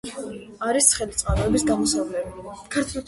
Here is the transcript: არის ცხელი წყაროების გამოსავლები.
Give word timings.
არის 0.67 0.87
ცხელი 0.93 1.19
წყაროების 1.19 1.67
გამოსავლები. 1.71 2.57